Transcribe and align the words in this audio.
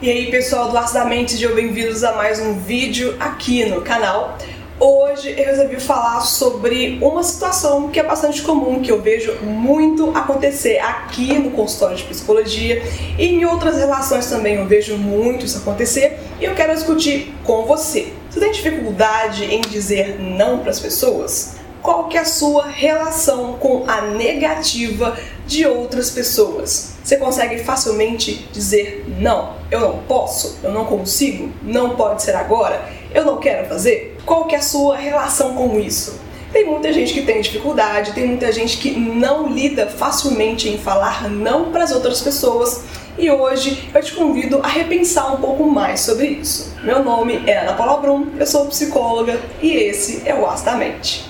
E 0.00 0.08
aí 0.08 0.30
pessoal 0.30 0.70
do 0.70 0.78
Ars 0.78 0.92
da 0.92 1.04
Mente, 1.04 1.32
sejam 1.32 1.56
bem-vindos 1.56 2.04
a 2.04 2.12
mais 2.12 2.38
um 2.38 2.56
vídeo 2.56 3.16
aqui 3.18 3.64
no 3.64 3.82
canal. 3.82 4.38
Hoje 4.78 5.34
eu 5.36 5.44
resolvi 5.44 5.80
falar 5.80 6.20
sobre 6.20 7.00
uma 7.02 7.24
situação 7.24 7.88
que 7.88 7.98
é 7.98 8.04
bastante 8.04 8.42
comum, 8.42 8.80
que 8.80 8.92
eu 8.92 9.02
vejo 9.02 9.34
muito 9.42 10.16
acontecer 10.16 10.78
aqui 10.78 11.36
no 11.36 11.50
consultório 11.50 11.96
de 11.96 12.04
psicologia 12.04 12.80
e 13.18 13.26
em 13.26 13.44
outras 13.44 13.76
relações 13.76 14.26
também 14.26 14.54
eu 14.54 14.66
vejo 14.66 14.96
muito 14.96 15.44
isso 15.44 15.58
acontecer 15.58 16.16
e 16.40 16.44
eu 16.44 16.54
quero 16.54 16.72
discutir 16.74 17.34
com 17.42 17.66
você. 17.66 18.12
Você 18.30 18.38
tem 18.38 18.52
dificuldade 18.52 19.46
em 19.46 19.62
dizer 19.62 20.20
não 20.20 20.60
para 20.60 20.70
as 20.70 20.78
pessoas? 20.78 21.57
Qual 21.88 22.04
que 22.04 22.18
é 22.18 22.20
a 22.20 22.24
sua 22.26 22.66
relação 22.66 23.54
com 23.54 23.84
a 23.88 24.02
negativa 24.02 25.16
de 25.46 25.66
outras 25.66 26.10
pessoas? 26.10 26.96
Você 27.02 27.16
consegue 27.16 27.64
facilmente 27.64 28.46
dizer 28.52 29.06
não, 29.18 29.54
eu 29.70 29.80
não 29.80 29.98
posso, 30.00 30.58
eu 30.62 30.70
não 30.70 30.84
consigo, 30.84 31.50
não 31.62 31.96
pode 31.96 32.22
ser 32.22 32.36
agora, 32.36 32.86
eu 33.14 33.24
não 33.24 33.38
quero 33.38 33.66
fazer? 33.70 34.18
Qual 34.26 34.44
que 34.44 34.54
é 34.54 34.58
a 34.58 34.62
sua 34.62 34.98
relação 34.98 35.54
com 35.54 35.80
isso? 35.80 36.20
Tem 36.52 36.66
muita 36.66 36.92
gente 36.92 37.14
que 37.14 37.22
tem 37.22 37.40
dificuldade, 37.40 38.12
tem 38.12 38.26
muita 38.26 38.52
gente 38.52 38.76
que 38.76 38.90
não 38.90 39.48
lida 39.48 39.86
facilmente 39.86 40.68
em 40.68 40.76
falar 40.76 41.30
não 41.30 41.72
para 41.72 41.84
as 41.84 41.90
outras 41.90 42.20
pessoas. 42.20 42.82
E 43.16 43.30
hoje 43.30 43.88
eu 43.94 44.02
te 44.02 44.12
convido 44.12 44.60
a 44.62 44.68
repensar 44.68 45.32
um 45.32 45.38
pouco 45.38 45.64
mais 45.64 46.00
sobre 46.00 46.26
isso. 46.26 46.70
Meu 46.82 47.02
nome 47.02 47.44
é 47.46 47.56
Ana 47.56 47.72
Paula 47.72 47.98
Brum, 47.98 48.26
eu 48.38 48.46
sou 48.46 48.66
psicóloga 48.66 49.40
e 49.62 49.74
esse 49.74 50.28
é 50.28 50.34
o 50.34 50.44
Astamente. 50.44 51.27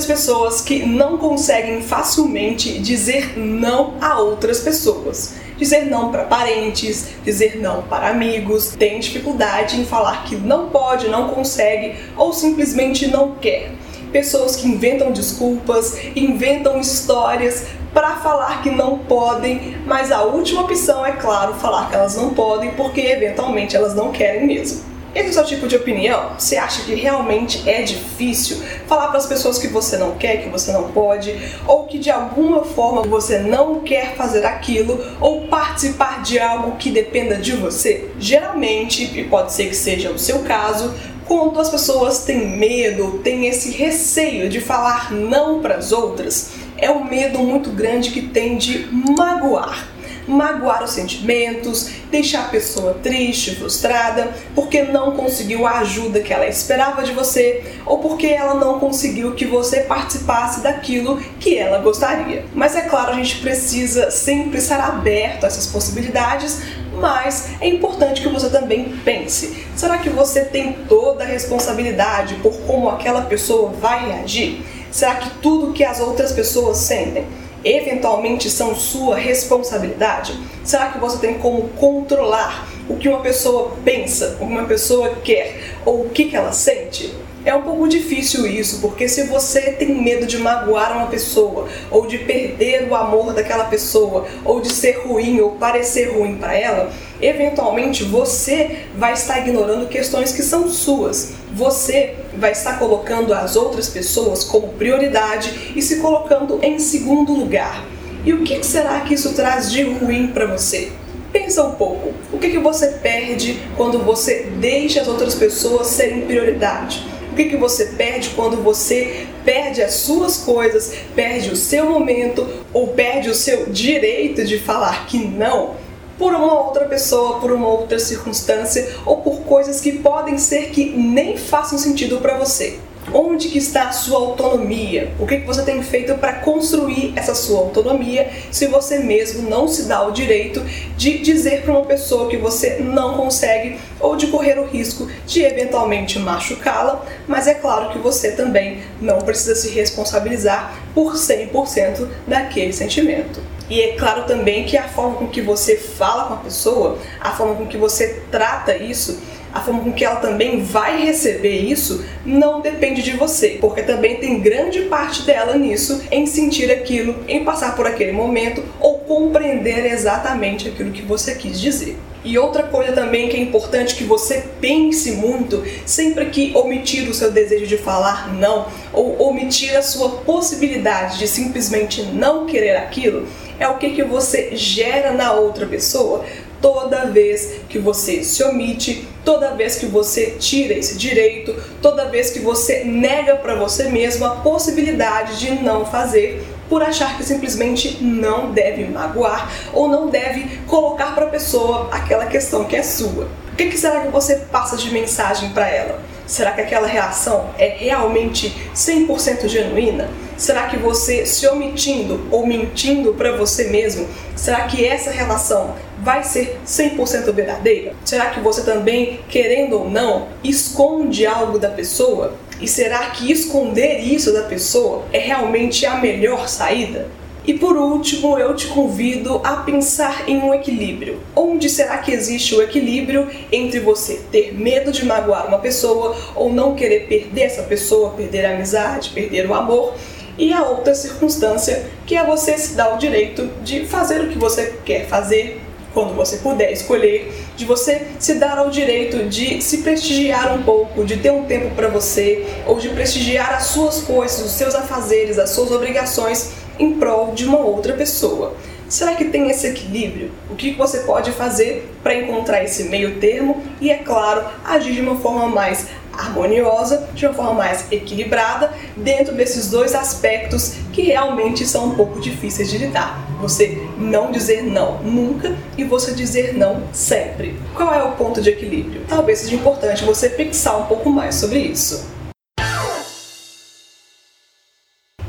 Muitas 0.00 0.06
pessoas 0.06 0.60
que 0.62 0.86
não 0.86 1.18
conseguem 1.18 1.82
facilmente 1.82 2.78
dizer 2.78 3.38
não 3.38 3.94
a 4.00 4.18
outras 4.18 4.60
pessoas. 4.60 5.34
Dizer 5.58 5.90
não 5.90 6.10
para 6.10 6.24
parentes, 6.24 7.08
dizer 7.22 7.60
não 7.60 7.82
para 7.82 8.08
amigos, 8.08 8.74
tem 8.78 8.98
dificuldade 8.98 9.78
em 9.78 9.84
falar 9.84 10.24
que 10.24 10.36
não 10.36 10.70
pode, 10.70 11.08
não 11.08 11.28
consegue 11.28 11.96
ou 12.16 12.32
simplesmente 12.32 13.08
não 13.08 13.32
quer. 13.34 13.72
Pessoas 14.10 14.56
que 14.56 14.66
inventam 14.66 15.12
desculpas, 15.12 15.98
inventam 16.16 16.80
histórias 16.80 17.66
para 17.92 18.16
falar 18.16 18.62
que 18.62 18.70
não 18.70 18.98
podem, 19.00 19.76
mas 19.86 20.10
a 20.10 20.22
última 20.22 20.62
opção 20.62 21.04
é 21.04 21.12
claro 21.12 21.54
falar 21.54 21.90
que 21.90 21.94
elas 21.94 22.16
não 22.16 22.30
podem 22.30 22.70
porque 22.70 23.02
eventualmente 23.02 23.76
elas 23.76 23.94
não 23.94 24.12
querem 24.12 24.46
mesmo. 24.46 24.89
Esse 25.12 25.26
é 25.26 25.30
o 25.30 25.34
seu 25.34 25.44
tipo 25.44 25.66
de 25.66 25.74
opinião? 25.74 26.30
Você 26.38 26.56
acha 26.56 26.84
que 26.84 26.94
realmente 26.94 27.68
é 27.68 27.82
difícil 27.82 28.58
falar 28.86 29.08
para 29.08 29.18
as 29.18 29.26
pessoas 29.26 29.58
que 29.58 29.66
você 29.66 29.96
não 29.96 30.16
quer, 30.16 30.44
que 30.44 30.48
você 30.48 30.70
não 30.70 30.92
pode, 30.92 31.36
ou 31.66 31.86
que 31.86 31.98
de 31.98 32.10
alguma 32.10 32.64
forma 32.64 33.02
você 33.02 33.38
não 33.38 33.80
quer 33.80 34.14
fazer 34.14 34.46
aquilo 34.46 35.04
ou 35.20 35.48
participar 35.48 36.22
de 36.22 36.38
algo 36.38 36.76
que 36.76 36.92
dependa 36.92 37.36
de 37.36 37.56
você? 37.56 38.08
Geralmente, 38.20 39.18
e 39.18 39.24
pode 39.24 39.52
ser 39.52 39.66
que 39.66 39.76
seja 39.76 40.12
o 40.12 40.18
seu 40.18 40.40
caso, 40.40 40.94
quando 41.26 41.60
as 41.60 41.70
pessoas 41.70 42.24
têm 42.24 42.46
medo, 42.46 43.18
têm 43.24 43.46
esse 43.46 43.72
receio 43.72 44.48
de 44.48 44.60
falar 44.60 45.12
não 45.12 45.60
para 45.60 45.74
as 45.74 45.90
outras, 45.90 46.52
é 46.78 46.88
um 46.88 47.04
medo 47.04 47.40
muito 47.40 47.70
grande 47.70 48.10
que 48.10 48.22
tem 48.22 48.56
de 48.56 48.86
magoar 48.92 49.88
magoar 50.26 50.82
os 50.82 50.90
sentimentos, 50.90 51.90
deixar 52.10 52.42
a 52.42 52.48
pessoa 52.48 52.94
triste, 53.02 53.54
frustrada, 53.56 54.30
porque 54.54 54.82
não 54.82 55.16
conseguiu 55.16 55.66
a 55.66 55.78
ajuda 55.78 56.20
que 56.20 56.32
ela 56.32 56.46
esperava 56.46 57.02
de 57.02 57.12
você 57.12 57.62
ou 57.86 57.98
porque 57.98 58.26
ela 58.26 58.54
não 58.54 58.78
conseguiu 58.78 59.34
que 59.34 59.44
você 59.44 59.80
participasse 59.80 60.60
daquilo 60.60 61.18
que 61.38 61.56
ela 61.56 61.78
gostaria. 61.78 62.44
Mas 62.54 62.74
é 62.76 62.82
claro, 62.82 63.12
a 63.12 63.14
gente 63.14 63.36
precisa 63.40 64.10
sempre 64.10 64.58
estar 64.58 64.80
aberto 64.80 65.44
a 65.44 65.46
essas 65.46 65.66
possibilidades, 65.66 66.60
mas 66.94 67.50
é 67.60 67.68
importante 67.68 68.20
que 68.20 68.28
você 68.28 68.50
também 68.50 68.96
pense: 69.04 69.66
será 69.76 69.98
que 69.98 70.10
você 70.10 70.44
tem 70.44 70.72
toda 70.88 71.24
a 71.24 71.26
responsabilidade 71.26 72.34
por 72.36 72.52
como 72.66 72.88
aquela 72.88 73.22
pessoa 73.22 73.70
vai 73.70 74.08
reagir? 74.08 74.62
Será 74.90 75.14
que 75.14 75.30
tudo 75.38 75.72
que 75.72 75.84
as 75.84 76.00
outras 76.00 76.32
pessoas 76.32 76.78
sentem 76.78 77.24
eventualmente 77.64 78.50
são 78.50 78.74
sua 78.74 79.16
responsabilidade? 79.16 80.38
Será 80.64 80.88
que 80.88 80.98
você 80.98 81.18
tem 81.18 81.34
como 81.38 81.68
controlar 81.70 82.68
o 82.88 82.96
que 82.96 83.08
uma 83.08 83.20
pessoa 83.20 83.76
pensa, 83.84 84.36
o 84.40 84.46
que 84.46 84.52
uma 84.52 84.64
pessoa 84.64 85.16
quer 85.22 85.76
ou 85.84 86.06
o 86.06 86.10
que, 86.10 86.26
que 86.26 86.36
ela 86.36 86.52
sente? 86.52 87.14
É 87.42 87.54
um 87.54 87.62
pouco 87.62 87.88
difícil 87.88 88.46
isso, 88.46 88.80
porque 88.82 89.08
se 89.08 89.22
você 89.24 89.72
tem 89.72 89.94
medo 90.02 90.26
de 90.26 90.36
magoar 90.36 90.94
uma 90.94 91.06
pessoa, 91.06 91.68
ou 91.90 92.06
de 92.06 92.18
perder 92.18 92.86
o 92.86 92.94
amor 92.94 93.32
daquela 93.32 93.64
pessoa, 93.64 94.26
ou 94.44 94.60
de 94.60 94.70
ser 94.70 94.98
ruim 95.06 95.40
ou 95.40 95.52
parecer 95.52 96.12
ruim 96.14 96.36
para 96.36 96.54
ela, 96.54 96.92
eventualmente 97.20 98.04
você 98.04 98.80
vai 98.94 99.14
estar 99.14 99.38
ignorando 99.38 99.88
questões 99.88 100.32
que 100.32 100.42
são 100.42 100.68
suas. 100.68 101.32
Você 101.54 102.14
vai 102.36 102.52
estar 102.52 102.78
colocando 102.78 103.32
as 103.32 103.56
outras 103.56 103.88
pessoas 103.88 104.44
como 104.44 104.68
prioridade 104.74 105.72
e 105.74 105.82
se 105.82 105.96
colocando 105.96 106.58
em 106.62 106.78
segundo 106.78 107.32
lugar. 107.32 107.84
E 108.24 108.32
o 108.32 108.42
que 108.42 108.62
será 108.64 109.00
que 109.00 109.14
isso 109.14 109.32
traz 109.34 109.70
de 109.72 109.82
ruim 109.82 110.28
para 110.28 110.46
você? 110.46 110.92
Pensa 111.32 111.64
um 111.64 111.72
pouco. 111.72 112.12
O 112.32 112.38
que, 112.38 112.50
que 112.50 112.58
você 112.58 112.88
perde 112.88 113.60
quando 113.76 113.98
você 113.98 114.50
deixa 114.58 115.00
as 115.00 115.08
outras 115.08 115.34
pessoas 115.34 115.86
serem 115.86 116.22
prioridade? 116.22 117.06
O 117.32 117.36
que, 117.36 117.44
que 117.44 117.56
você 117.56 117.86
perde 117.86 118.30
quando 118.30 118.62
você 118.62 119.26
perde 119.44 119.80
as 119.80 119.94
suas 119.94 120.38
coisas, 120.38 120.92
perde 121.14 121.50
o 121.50 121.56
seu 121.56 121.88
momento 121.88 122.46
ou 122.72 122.88
perde 122.88 123.30
o 123.30 123.34
seu 123.34 123.66
direito 123.66 124.44
de 124.44 124.58
falar 124.58 125.06
que 125.06 125.18
não 125.18 125.76
por 126.20 126.34
uma 126.34 126.52
outra 126.52 126.84
pessoa, 126.84 127.40
por 127.40 127.50
uma 127.50 127.66
outra 127.66 127.98
circunstância 127.98 128.94
ou 129.06 129.22
por 129.22 129.40
coisas 129.40 129.80
que 129.80 129.92
podem 129.92 130.36
ser 130.36 130.68
que 130.68 130.90
nem 130.90 131.38
façam 131.38 131.78
sentido 131.78 132.18
para 132.18 132.36
você? 132.36 132.78
Onde 133.10 133.48
que 133.48 133.56
está 133.56 133.84
a 133.84 133.92
sua 133.92 134.18
autonomia? 134.18 135.10
O 135.18 135.26
que, 135.26 135.38
que 135.38 135.46
você 135.46 135.62
tem 135.62 135.82
feito 135.82 136.14
para 136.16 136.34
construir 136.34 137.14
essa 137.16 137.34
sua 137.34 137.60
autonomia 137.60 138.30
se 138.50 138.66
você 138.66 138.98
mesmo 138.98 139.48
não 139.48 139.66
se 139.66 139.84
dá 139.84 140.06
o 140.06 140.12
direito 140.12 140.62
de 140.94 141.16
dizer 141.20 141.62
para 141.62 141.72
uma 141.72 141.86
pessoa 141.86 142.28
que 142.28 142.36
você 142.36 142.76
não 142.76 143.14
consegue 143.16 143.78
ou 143.98 144.14
de 144.14 144.26
correr 144.26 144.58
o 144.58 144.66
risco 144.66 145.10
de 145.26 145.42
eventualmente 145.42 146.18
machucá-la, 146.18 147.02
mas 147.26 147.46
é 147.46 147.54
claro 147.54 147.92
que 147.92 147.98
você 147.98 148.32
também 148.32 148.82
não 149.00 149.22
precisa 149.22 149.54
se 149.54 149.70
responsabilizar 149.70 150.78
por 150.94 151.14
100% 151.14 152.06
daquele 152.28 152.74
sentimento. 152.74 153.40
E 153.70 153.80
é 153.80 153.92
claro 153.92 154.24
também 154.24 154.64
que 154.64 154.76
a 154.76 154.88
forma 154.88 155.14
com 155.14 155.28
que 155.28 155.40
você 155.40 155.76
fala 155.76 156.24
com 156.24 156.34
a 156.34 156.38
pessoa, 156.38 156.98
a 157.20 157.30
forma 157.30 157.54
com 157.54 157.66
que 157.66 157.76
você 157.76 158.20
trata 158.28 158.76
isso, 158.76 159.22
a 159.52 159.60
forma 159.60 159.80
com 159.80 159.92
que 159.92 160.04
ela 160.04 160.16
também 160.16 160.62
vai 160.62 161.04
receber 161.04 161.56
isso 161.60 162.04
não 162.24 162.60
depende 162.60 163.02
de 163.02 163.12
você, 163.12 163.58
porque 163.60 163.82
também 163.82 164.16
tem 164.16 164.40
grande 164.40 164.82
parte 164.82 165.22
dela 165.22 165.56
nisso 165.56 166.02
em 166.10 166.26
sentir 166.26 166.70
aquilo, 166.70 167.16
em 167.28 167.44
passar 167.44 167.76
por 167.76 167.86
aquele 167.86 168.12
momento 168.12 168.62
ou 168.80 168.89
compreender 169.10 169.86
exatamente 169.86 170.68
aquilo 170.68 170.92
que 170.92 171.02
você 171.02 171.34
quis 171.34 171.60
dizer. 171.60 171.98
E 172.24 172.38
outra 172.38 172.62
coisa 172.62 172.92
também 172.92 173.28
que 173.28 173.36
é 173.36 173.40
importante 173.40 173.96
que 173.96 174.04
você 174.04 174.44
pense 174.60 175.10
muito 175.10 175.64
sempre 175.84 176.26
que 176.26 176.52
omitir 176.54 177.08
o 177.08 177.14
seu 177.14 177.32
desejo 177.32 177.66
de 177.66 177.76
falar 177.76 178.32
não 178.32 178.68
ou 178.92 179.20
omitir 179.20 179.76
a 179.76 179.82
sua 179.82 180.10
possibilidade 180.20 181.18
de 181.18 181.26
simplesmente 181.26 182.02
não 182.02 182.46
querer 182.46 182.76
aquilo 182.76 183.26
é 183.58 183.66
o 183.66 183.78
que, 183.78 183.90
que 183.90 184.04
você 184.04 184.54
gera 184.54 185.12
na 185.12 185.32
outra 185.32 185.66
pessoa 185.66 186.24
toda 186.62 187.06
vez 187.06 187.54
que 187.68 187.80
você 187.80 188.22
se 188.22 188.44
omite, 188.44 189.08
toda 189.24 189.56
vez 189.56 189.74
que 189.74 189.86
você 189.86 190.36
tira 190.38 190.74
esse 190.74 190.96
direito, 190.96 191.56
toda 191.82 192.04
vez 192.04 192.30
que 192.30 192.38
você 192.38 192.84
nega 192.84 193.34
para 193.36 193.56
você 193.56 193.88
mesmo 193.88 194.24
a 194.24 194.36
possibilidade 194.36 195.40
de 195.40 195.50
não 195.62 195.84
fazer 195.84 196.44
por 196.70 196.84
achar 196.84 197.16
que 197.16 197.24
simplesmente 197.24 197.98
não 198.00 198.52
deve 198.52 198.84
magoar 198.84 199.50
ou 199.74 199.88
não 199.88 200.08
deve 200.08 200.60
colocar 200.68 201.16
para 201.16 201.26
a 201.26 201.28
pessoa 201.28 201.88
aquela 201.90 202.26
questão 202.26 202.64
que 202.64 202.76
é 202.76 202.82
sua. 202.82 203.28
O 203.52 203.56
que, 203.56 203.66
que 203.66 203.76
será 203.76 204.00
que 204.00 204.08
você 204.08 204.36
passa 204.36 204.76
de 204.76 204.90
mensagem 204.90 205.50
para 205.50 205.68
ela? 205.68 206.00
Será 206.28 206.52
que 206.52 206.60
aquela 206.60 206.86
reação 206.86 207.50
é 207.58 207.66
realmente 207.76 208.54
100% 208.72 209.48
genuína? 209.48 210.08
Será 210.38 210.68
que 210.68 210.76
você 210.76 211.26
se 211.26 211.46
omitindo 211.48 212.28
ou 212.30 212.46
mentindo 212.46 213.12
para 213.14 213.36
você 213.36 213.64
mesmo, 213.64 214.06
será 214.36 214.62
que 214.62 214.86
essa 214.86 215.10
relação 215.10 215.74
vai 215.98 216.22
ser 216.22 216.58
100% 216.64 217.32
verdadeira? 217.32 217.94
Será 218.04 218.30
que 218.30 218.40
você 218.40 218.62
também, 218.62 219.20
querendo 219.28 219.80
ou 219.80 219.90
não, 219.90 220.28
esconde 220.42 221.26
algo 221.26 221.58
da 221.58 221.68
pessoa? 221.68 222.34
E 222.60 222.68
será 222.68 223.10
que 223.10 223.32
esconder 223.32 224.00
isso 224.00 224.32
da 224.32 224.42
pessoa 224.42 225.04
é 225.12 225.18
realmente 225.18 225.86
a 225.86 225.96
melhor 225.96 226.48
saída? 226.48 227.08
E 227.46 227.54
por 227.54 227.74
último, 227.74 228.38
eu 228.38 228.54
te 228.54 228.66
convido 228.66 229.40
a 229.42 229.56
pensar 229.56 230.28
em 230.28 230.38
um 230.38 230.52
equilíbrio. 230.52 231.20
Onde 231.34 231.70
será 231.70 231.96
que 231.98 232.12
existe 232.12 232.54
o 232.54 232.62
equilíbrio 232.62 233.28
entre 233.50 233.80
você 233.80 234.20
ter 234.30 234.52
medo 234.52 234.92
de 234.92 235.06
magoar 235.06 235.48
uma 235.48 235.58
pessoa 235.58 236.14
ou 236.34 236.52
não 236.52 236.74
querer 236.74 237.06
perder 237.08 237.42
essa 237.42 237.62
pessoa, 237.62 238.10
perder 238.10 238.44
a 238.44 238.54
amizade, 238.54 239.10
perder 239.10 239.48
o 239.48 239.54
amor, 239.54 239.94
E 240.38 240.54
a 240.54 240.62
outra 240.62 240.94
circunstância 240.94 241.84
que 242.06 242.16
é 242.16 242.24
você 242.24 242.56
se 242.56 242.74
dar 242.74 242.94
o 242.94 242.98
direito 242.98 243.50
de 243.62 243.84
fazer 243.84 244.22
o 244.22 244.28
que 244.28 244.38
você 244.38 244.78
quer 244.86 245.06
fazer 245.06 245.60
quando 245.92 246.14
você 246.14 246.38
puder 246.38 246.72
escolher, 246.72 247.32
de 247.56 247.64
você 247.64 248.06
se 248.18 248.34
dar 248.34 248.58
ao 248.58 248.70
direito 248.70 249.28
de 249.28 249.60
se 249.60 249.78
prestigiar 249.78 250.54
um 250.54 250.62
pouco, 250.62 251.04
de 251.04 251.16
ter 251.16 251.30
um 251.30 251.44
tempo 251.44 251.74
para 251.74 251.88
você, 251.88 252.46
ou 252.66 252.78
de 252.78 252.88
prestigiar 252.90 253.54
as 253.54 253.64
suas 253.64 254.02
coisas, 254.02 254.44
os 254.44 254.52
seus 254.52 254.74
afazeres, 254.74 255.38
as 255.38 255.50
suas 255.50 255.70
obrigações 255.70 256.52
em 256.78 256.92
prol 256.92 257.32
de 257.32 257.44
uma 257.44 257.58
outra 257.58 257.92
pessoa. 257.94 258.54
Será 258.88 259.14
que 259.14 259.26
tem 259.26 259.48
esse 259.48 259.68
equilíbrio? 259.68 260.32
O 260.50 260.56
que 260.56 260.72
você 260.72 261.00
pode 261.00 261.30
fazer 261.30 261.88
para 262.02 262.12
encontrar 262.12 262.64
esse 262.64 262.84
meio 262.84 263.20
termo 263.20 263.62
e, 263.80 263.88
é 263.88 263.98
claro, 263.98 264.44
agir 264.64 264.94
de 264.94 265.00
uma 265.00 265.14
forma 265.20 265.46
mais 265.46 265.86
harmoniosa, 266.12 267.08
de 267.14 267.26
uma 267.26 267.34
forma 267.34 267.54
mais 267.54 267.90
equilibrada, 267.90 268.72
dentro 268.96 269.34
desses 269.34 269.70
dois 269.70 269.94
aspectos 269.94 270.74
que 270.92 271.02
realmente 271.02 271.66
são 271.66 271.86
um 271.86 271.94
pouco 271.94 272.20
difíceis 272.20 272.70
de 272.70 272.78
lidar. 272.78 273.26
Você 273.40 273.86
não 273.98 274.30
dizer 274.30 274.62
não 274.62 274.98
nunca 275.02 275.56
e 275.78 275.84
você 275.84 276.12
dizer 276.12 276.54
não 276.54 276.82
sempre. 276.92 277.58
Qual 277.74 277.92
é 277.92 278.02
o 278.02 278.12
ponto 278.12 278.42
de 278.42 278.50
equilíbrio? 278.50 279.02
Talvez 279.08 279.38
seja 279.40 279.54
importante 279.54 280.04
você 280.04 280.28
pensar 280.28 280.76
um 280.76 280.86
pouco 280.86 281.08
mais 281.08 281.36
sobre 281.36 281.58
isso. 281.58 282.19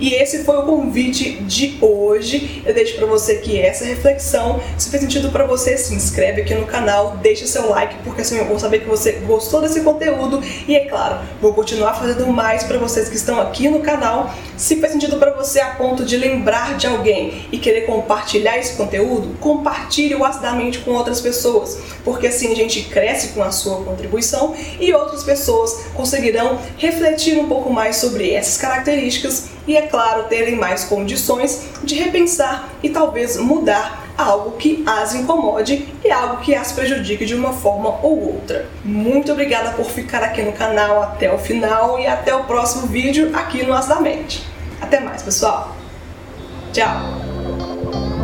E 0.00 0.14
esse 0.14 0.44
foi 0.44 0.56
o 0.56 0.62
convite 0.62 1.32
de 1.42 1.76
hoje. 1.78 2.62
Eu 2.64 2.72
deixo 2.72 2.96
para 2.96 3.04
você 3.04 3.36
que 3.36 3.60
essa 3.60 3.84
reflexão, 3.84 4.58
se 4.78 4.88
fez 4.88 5.02
sentido 5.02 5.30
para 5.30 5.44
você, 5.44 5.76
se 5.76 5.94
inscreve 5.94 6.40
aqui 6.40 6.54
no 6.54 6.64
canal, 6.64 7.18
deixa 7.18 7.46
seu 7.46 7.68
like, 7.68 7.96
porque 8.02 8.22
assim 8.22 8.38
eu 8.38 8.46
vou 8.46 8.58
saber 8.58 8.78
que 8.78 8.88
você 8.88 9.12
gostou 9.26 9.60
desse 9.60 9.82
conteúdo 9.82 10.42
e 10.66 10.74
é 10.74 10.86
claro, 10.86 11.20
vou 11.38 11.52
continuar 11.52 11.92
fazendo 11.92 12.26
mais 12.28 12.64
para 12.64 12.78
vocês 12.78 13.10
que 13.10 13.16
estão 13.16 13.38
aqui 13.42 13.68
no 13.68 13.80
canal. 13.80 14.34
Se 14.56 14.76
fez 14.76 14.92
sentido 14.92 15.18
para 15.18 15.32
você 15.32 15.60
a 15.60 15.74
ponto 15.74 16.02
de 16.02 16.16
lembrar 16.16 16.78
de 16.78 16.86
alguém 16.86 17.46
e 17.52 17.58
querer 17.58 17.82
compartilhar 17.82 18.56
esse 18.56 18.76
conteúdo, 18.76 19.36
compartilhe-o 19.38 20.24
acidamente 20.24 20.78
com 20.78 20.92
outras 20.92 21.20
pessoas, 21.20 21.78
porque 22.04 22.26
assim 22.26 22.50
a 22.50 22.56
gente 22.56 22.84
cresce 22.84 23.28
com 23.28 23.42
a 23.42 23.52
sua 23.52 23.84
contribuição 23.84 24.54
e 24.80 24.94
outras 24.94 25.22
pessoas 25.22 25.88
conseguirão 25.92 26.58
refletir 26.78 27.36
um 27.36 27.48
pouco 27.48 27.70
mais 27.70 27.96
sobre 27.96 28.32
essas 28.32 28.56
características 28.56 29.49
e, 29.70 29.76
é 29.76 29.82
claro, 29.82 30.24
terem 30.24 30.56
mais 30.56 30.82
condições 30.82 31.68
de 31.84 31.94
repensar 31.94 32.68
e 32.82 32.90
talvez 32.90 33.36
mudar 33.36 34.04
algo 34.18 34.56
que 34.56 34.82
as 34.84 35.14
incomode 35.14 35.88
e 36.04 36.10
algo 36.10 36.38
que 36.38 36.56
as 36.56 36.72
prejudique 36.72 37.24
de 37.24 37.36
uma 37.36 37.52
forma 37.52 38.00
ou 38.02 38.34
outra. 38.34 38.66
Muito 38.84 39.30
obrigada 39.30 39.70
por 39.70 39.86
ficar 39.86 40.24
aqui 40.24 40.42
no 40.42 40.52
canal 40.52 41.04
até 41.04 41.32
o 41.32 41.38
final 41.38 42.00
e 42.00 42.06
até 42.08 42.34
o 42.34 42.42
próximo 42.44 42.88
vídeo 42.88 43.30
aqui 43.32 43.62
no 43.62 43.72
As 43.72 43.86
da 43.86 44.00
Mente. 44.00 44.44
Até 44.80 44.98
mais, 44.98 45.22
pessoal. 45.22 45.76
Tchau! 46.72 48.19